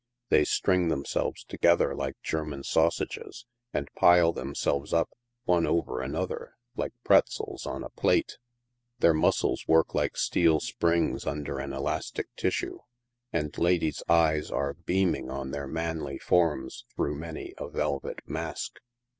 [0.29, 5.11] They string themselves together like German sausages, and pile them selves up,
[5.45, 8.39] one over another, like prJzels on a plate.
[8.97, 12.79] Their muscles work like steel springs under an elastic tissue,
[13.31, 18.79] and ladies' eyes are beaming on their manly forms through many a velvet mask.